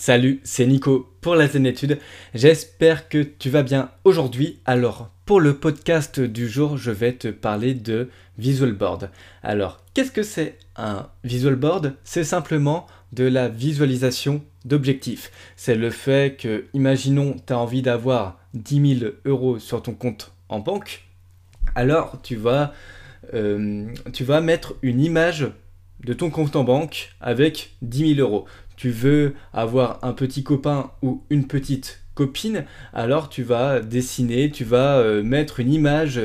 [0.00, 1.98] Salut, c'est Nico pour la Zénétude.
[2.32, 4.60] J'espère que tu vas bien aujourd'hui.
[4.64, 8.08] Alors, pour le podcast du jour, je vais te parler de
[8.38, 9.10] Visual Board.
[9.42, 11.96] Alors, qu'est-ce que c'est un Visual Board?
[12.04, 15.32] C'est simplement de la visualisation d'objectifs.
[15.56, 20.32] C'est le fait que, imaginons, tu as envie d'avoir 10 000 euros sur ton compte
[20.48, 21.08] en banque.
[21.74, 22.72] Alors, tu vas,
[23.34, 25.48] euh, tu vas mettre une image
[26.04, 28.46] de ton compte en banque avec 10 000 euros
[28.78, 34.62] tu veux avoir un petit copain ou une petite copine, alors tu vas dessiner, tu
[34.62, 36.20] vas euh, mettre une image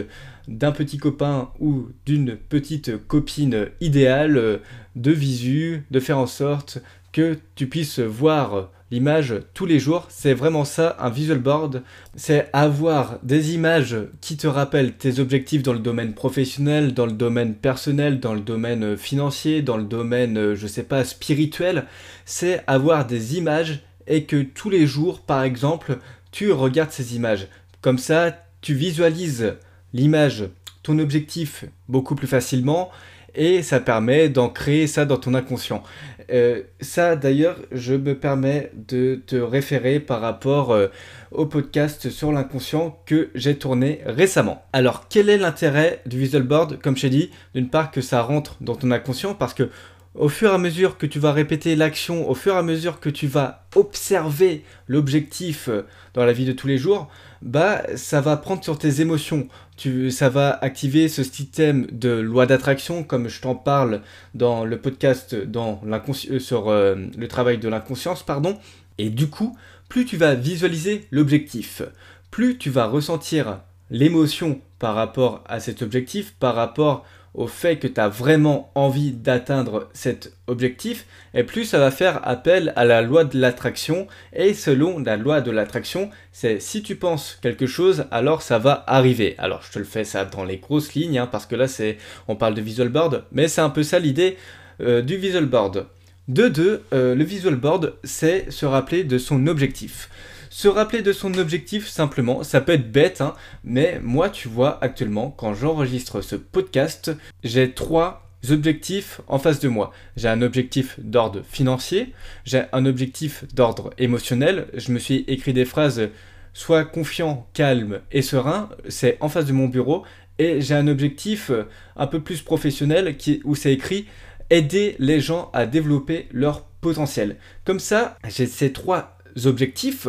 [0.48, 4.58] d'un petit copain ou d'une petite copine idéale euh,
[4.95, 6.77] de visu, de faire en sorte
[7.13, 10.08] que tu puisses voir l'image tous les jours.
[10.09, 11.81] C'est vraiment ça, un visual board.
[12.16, 17.13] C'est avoir des images qui te rappellent tes objectifs dans le domaine professionnel, dans le
[17.13, 21.86] domaine personnel, dans le domaine financier, dans le domaine, je sais pas, spirituel.
[22.26, 26.00] C'est avoir des images et que tous les jours, par exemple,
[26.31, 27.48] tu regardes ces images.
[27.81, 29.56] Comme ça, tu visualises
[29.94, 30.45] l'image,
[30.84, 32.89] ton objectif beaucoup plus facilement
[33.36, 35.84] et ça permet d'ancrer ça dans ton inconscient.
[36.31, 40.88] Euh, ça d'ailleurs, je me permets de te référer par rapport euh,
[41.31, 44.64] au podcast sur l'inconscient que j'ai tourné récemment.
[44.72, 46.80] Alors quel est l'intérêt du visual board?
[46.81, 49.70] Comme je t'ai dit, d'une part que ça rentre dans ton inconscient parce que
[50.16, 53.00] au fur et à mesure que tu vas répéter l'action, au fur et à mesure
[53.00, 57.09] que tu vas observer l'objectif euh, dans la vie de tous les jours,
[57.42, 59.47] bah ça va prendre sur tes émotions.
[59.75, 64.02] Tu, ça va activer ce système de loi d'attraction, comme je t'en parle
[64.36, 68.58] dans le podcast dans euh, sur euh, le travail de l'inconscience, pardon.
[69.00, 69.58] Et du coup,
[69.89, 71.81] plus tu vas visualiser l'objectif,
[72.30, 77.88] plus tu vas ressentir l'émotion par rapport à cet objectif, par rapport au fait que
[77.88, 83.02] tu as vraiment envie d'atteindre cet objectif, et plus ça va faire appel à la
[83.02, 84.08] loi de l'attraction.
[84.34, 88.84] Et selon la loi de l'attraction, c'est si tu penses quelque chose, alors ça va
[88.88, 89.36] arriver.
[89.38, 91.97] Alors je te le fais ça dans les grosses lignes, hein, parce que là c'est,
[92.28, 94.38] on parle de visual board, mais c'est un peu ça l'idée
[94.81, 95.88] euh, du visual board.
[96.30, 100.09] De deux, euh, le visual board, c'est se rappeler de son objectif.
[100.56, 103.34] Se rappeler de son objectif simplement, ça peut être bête, hein,
[103.64, 107.12] mais moi tu vois actuellement quand j'enregistre ce podcast,
[107.44, 109.92] j'ai trois objectifs en face de moi.
[110.16, 112.13] J'ai un objectif d'ordre financier,
[112.46, 116.09] j'ai un objectif d'ordre émotionnel, je me suis écrit des phrases
[116.53, 120.03] sois confiant, calme et serein, c'est en face de mon bureau,
[120.38, 121.50] et j'ai un objectif
[121.96, 124.06] un peu plus professionnel qui, où c'est écrit
[124.52, 127.38] aider les gens à développer leur potentiel.
[127.66, 130.08] Comme ça, j'ai ces trois objectifs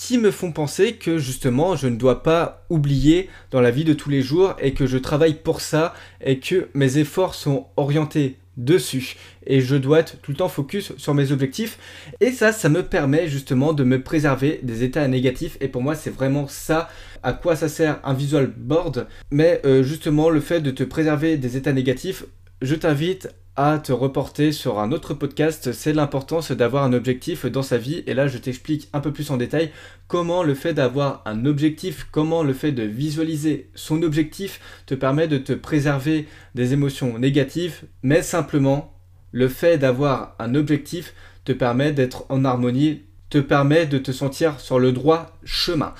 [0.00, 3.92] qui me font penser que justement je ne dois pas oublier dans la vie de
[3.92, 5.92] tous les jours et que je travaille pour ça
[6.24, 9.16] et que mes efforts sont orientés dessus.
[9.46, 11.78] Et je dois être tout le temps focus sur mes objectifs.
[12.20, 15.58] Et ça ça me permet justement de me préserver des états négatifs.
[15.60, 16.88] Et pour moi c'est vraiment ça
[17.22, 19.06] à quoi ça sert un visual board.
[19.30, 22.24] Mais euh, justement le fait de te préserver des états négatifs
[22.62, 23.28] je t'invite
[23.62, 28.02] à te reporter sur un autre podcast, c'est l'importance d'avoir un objectif dans sa vie.
[28.06, 29.70] Et là, je t'explique un peu plus en détail
[30.08, 35.28] comment le fait d'avoir un objectif, comment le fait de visualiser son objectif te permet
[35.28, 38.98] de te préserver des émotions négatives, mais simplement
[39.30, 41.12] le fait d'avoir un objectif
[41.44, 45.92] te permet d'être en harmonie, te permet de te sentir sur le droit chemin.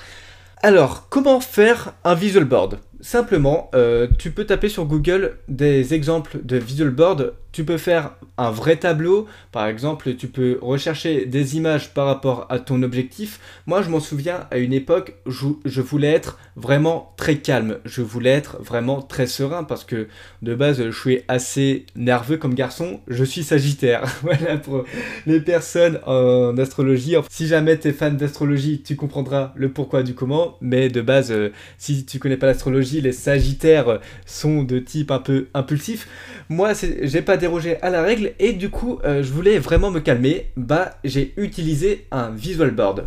[0.63, 2.79] Alors, comment faire un visual board?
[3.01, 7.33] Simplement, euh, tu peux taper sur Google des exemples de visual board.
[7.51, 9.27] Tu peux faire un vrai tableau.
[9.51, 13.39] Par exemple, tu peux rechercher des images par rapport à ton objectif.
[13.65, 17.77] Moi, je m'en souviens, à une époque, je, voulais être vraiment très calme.
[17.85, 20.07] Je voulais être vraiment très serein parce que
[20.41, 23.01] de base, je suis assez nerveux comme garçon.
[23.07, 24.03] Je suis sagittaire.
[24.21, 24.85] voilà pour
[25.25, 27.15] les personnes en astrologie.
[27.29, 30.57] Si jamais tu es fan d'astrologie, tu comprendras le pourquoi du comment.
[30.61, 35.19] Mais de base, euh, si tu connais pas l'astrologie, les Sagittaires sont de type un
[35.19, 36.07] peu impulsif.
[36.49, 39.99] Moi, j'ai pas dérogé à la règle et du coup, euh, je voulais vraiment me
[39.99, 40.47] calmer.
[40.55, 43.05] Bah, j'ai utilisé un visual board.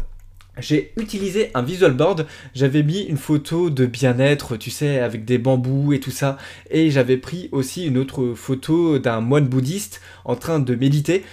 [0.58, 5.36] J'ai utilisé un visual board, j'avais mis une photo de bien-être, tu sais, avec des
[5.36, 6.36] bambous et tout ça,
[6.70, 11.24] et j'avais pris aussi une autre photo d'un moine bouddhiste en train de méditer.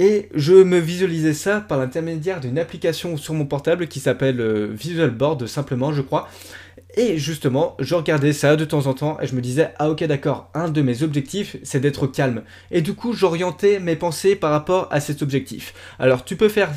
[0.00, 4.66] Et je me visualisais ça par l'intermédiaire d'une application sur mon portable qui s'appelle euh,
[4.72, 6.28] Visual Board, simplement, je crois.
[6.96, 10.04] Et justement, je regardais ça de temps en temps et je me disais, ah ok
[10.04, 12.42] d'accord, un de mes objectifs, c'est d'être calme.
[12.70, 15.74] Et du coup, j'orientais mes pensées par rapport à cet objectif.
[15.98, 16.70] Alors, tu peux faire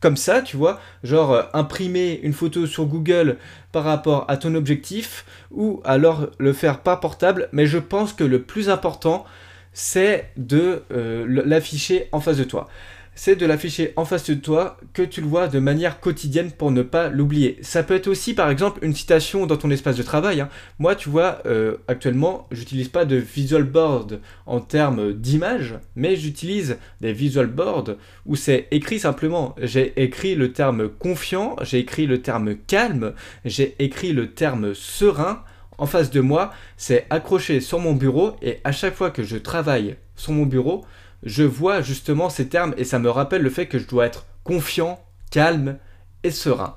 [0.00, 3.38] comme ça, tu vois, genre euh, imprimer une photo sur Google
[3.72, 8.22] par rapport à ton objectif, ou alors le faire par portable, mais je pense que
[8.22, 9.24] le plus important,
[9.72, 12.68] c'est de euh, l'afficher en face de toi.
[13.14, 16.70] C'est de l'afficher en face de toi, que tu le vois de manière quotidienne pour
[16.70, 17.58] ne pas l'oublier.
[17.62, 20.40] Ça peut être aussi par exemple une citation dans ton espace de travail.
[20.40, 20.48] hein.
[20.78, 26.78] Moi, tu vois, euh, actuellement, j'utilise pas de visual board en termes d'image, mais j'utilise
[27.00, 27.96] des visual boards
[28.26, 29.54] où c'est écrit simplement.
[29.60, 33.14] J'ai écrit le terme confiant, j'ai écrit le terme calme,
[33.44, 35.42] j'ai écrit le terme serein.
[35.76, 39.36] En face de moi, c'est accroché sur mon bureau et à chaque fois que je
[39.36, 40.84] travaille sur mon bureau,
[41.24, 44.26] je vois justement ces termes et ça me rappelle le fait que je dois être
[44.44, 45.78] confiant, calme
[46.22, 46.74] et serein.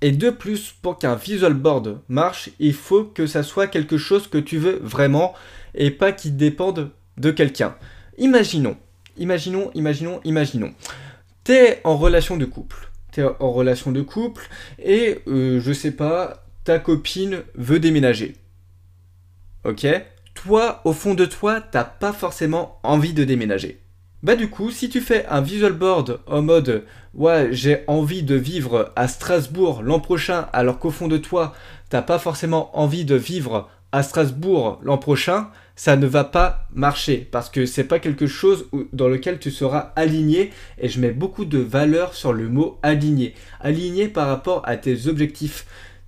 [0.00, 4.26] Et de plus, pour qu'un visual board marche, il faut que ça soit quelque chose
[4.28, 5.34] que tu veux vraiment
[5.74, 7.76] et pas qui dépende de quelqu'un.
[8.18, 8.76] Imaginons,
[9.16, 10.74] imaginons, imaginons, imaginons.
[11.42, 12.90] T'es en relation de couple.
[13.12, 14.48] T'es en relation de couple
[14.78, 18.34] et euh, je sais pas, ta copine veut déménager.
[19.64, 19.86] Ok?
[20.44, 23.80] Toi, au fond de toi, t'as pas forcément envie de déménager.
[24.22, 28.34] Bah du coup, si tu fais un visual board en mode ouais, j'ai envie de
[28.34, 31.54] vivre à Strasbourg l'an prochain, alors qu'au fond de toi,
[31.88, 37.26] t'as pas forcément envie de vivre à Strasbourg l'an prochain, ça ne va pas marcher
[37.30, 41.46] parce que c'est pas quelque chose dans lequel tu seras aligné et je mets beaucoup
[41.46, 43.34] de valeur sur le mot aligné.
[43.60, 45.64] Aligné par rapport à tes objectifs.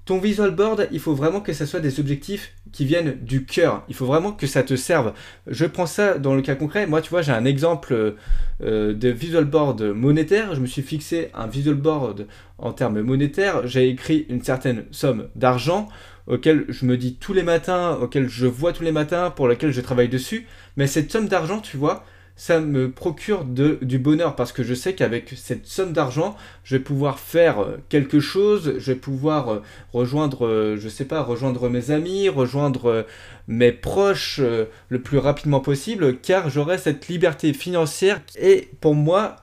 [0.06, 3.82] Ton visual board, il faut vraiment que ça soit des objectifs qui viennent du cœur.
[3.88, 5.12] Il faut vraiment que ça te serve.
[5.48, 6.86] Je prends ça dans le cas concret.
[6.86, 8.14] Moi, tu vois, j'ai un exemple
[8.62, 10.54] euh, de visual board monétaire.
[10.54, 13.66] Je me suis fixé un visual board en termes monétaires.
[13.66, 15.88] J'ai écrit une certaine somme d'argent
[16.28, 19.72] auquel je me dis tous les matins, auquel je vois tous les matins, pour lequel
[19.72, 20.46] je travaille dessus.
[20.76, 22.04] Mais cette somme d'argent, tu vois,
[22.36, 26.82] ça me procure du bonheur parce que je sais qu'avec cette somme d'argent, je vais
[26.82, 29.62] pouvoir faire euh, quelque chose, je vais pouvoir euh,
[29.94, 33.06] rejoindre, euh, je sais pas, rejoindre mes amis, rejoindre
[33.48, 34.40] mes proches
[34.88, 39.36] le plus rapidement possible car j'aurai cette liberté financière et pour moi,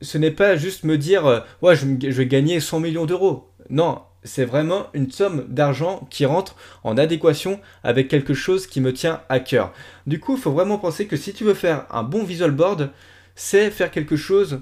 [0.00, 3.48] ce n'est pas juste me dire, ouais, je, je vais gagner 100 millions d'euros.
[3.70, 8.92] Non, c'est vraiment une somme d'argent qui rentre en adéquation avec quelque chose qui me
[8.92, 9.72] tient à cœur.
[10.06, 12.90] Du coup, il faut vraiment penser que si tu veux faire un bon visual board,
[13.34, 14.60] c'est faire quelque chose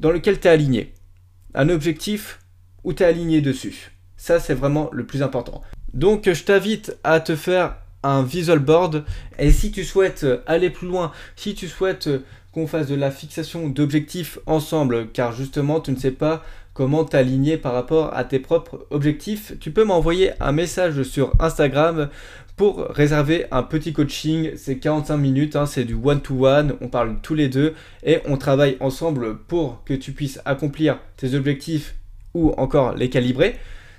[0.00, 0.92] dans lequel tu es aligné.
[1.54, 2.40] Un objectif
[2.82, 3.92] où tu es aligné dessus.
[4.16, 5.62] Ça, c'est vraiment le plus important.
[5.92, 9.04] Donc, je t'invite à te faire un visual board.
[9.38, 12.08] Et si tu souhaites aller plus loin, si tu souhaites
[12.52, 16.44] qu'on fasse de la fixation d'objectifs ensemble, car justement, tu ne sais pas
[16.74, 22.10] comment t'aligner par rapport à tes propres objectifs, tu peux m'envoyer un message sur Instagram
[22.56, 24.50] pour réserver un petit coaching.
[24.56, 27.74] C'est 45 minutes, hein, c'est du one-to-one, on parle tous les deux
[28.04, 31.94] et on travaille ensemble pour que tu puisses accomplir tes objectifs
[32.34, 33.56] ou encore les calibrer.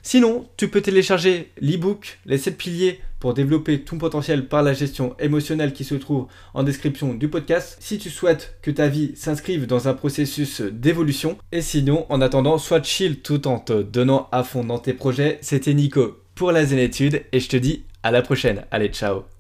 [0.07, 5.15] Sinon, tu peux télécharger l'ebook Les 7 piliers pour développer ton potentiel par la gestion
[5.17, 9.65] émotionnelle qui se trouve en description du podcast si tu souhaites que ta vie s'inscrive
[9.65, 11.39] dans un processus d'évolution.
[11.51, 15.39] Et sinon, en attendant, sois chill tout en te donnant à fond dans tes projets.
[15.41, 18.63] C'était Nico pour la Zénétude et je te dis à la prochaine.
[18.69, 19.34] Allez, ciao